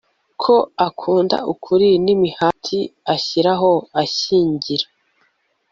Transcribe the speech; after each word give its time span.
ko 0.41 0.55
akunda 0.87 1.37
ukuri, 1.53 1.89
n'imihati 2.03 2.79
ashyiraho 3.13 3.71
ashyigikira 4.01 4.85